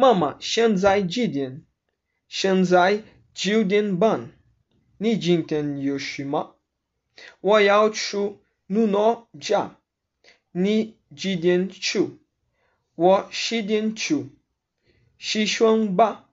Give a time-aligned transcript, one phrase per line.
[0.00, 1.64] 妈妈现在几点？
[2.28, 3.02] 现在
[3.34, 4.30] 九点半。
[4.96, 6.52] 你今天有事吗？
[7.40, 8.36] 我要去
[8.68, 9.76] 努诺家。
[10.52, 12.10] 你几点去？
[12.94, 14.28] 我十点去。
[15.18, 16.27] 起床吧。